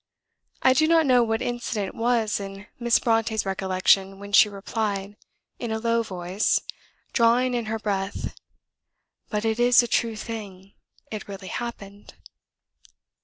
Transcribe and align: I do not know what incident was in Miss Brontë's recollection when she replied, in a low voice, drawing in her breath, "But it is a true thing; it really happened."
I 0.63 0.73
do 0.73 0.87
not 0.87 1.05
know 1.05 1.21
what 1.21 1.43
incident 1.43 1.93
was 1.93 2.39
in 2.39 2.65
Miss 2.79 2.97
Brontë's 2.97 3.45
recollection 3.45 4.17
when 4.17 4.31
she 4.33 4.49
replied, 4.49 5.15
in 5.59 5.71
a 5.71 5.77
low 5.77 6.01
voice, 6.01 6.59
drawing 7.13 7.53
in 7.53 7.65
her 7.65 7.77
breath, 7.77 8.33
"But 9.29 9.45
it 9.45 9.59
is 9.59 9.83
a 9.83 9.87
true 9.87 10.15
thing; 10.15 10.73
it 11.11 11.27
really 11.27 11.49
happened." 11.49 12.15